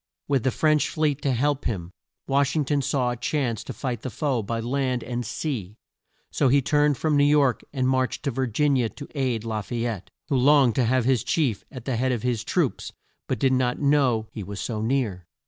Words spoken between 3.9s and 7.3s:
the foe by land and sea, so he turned from New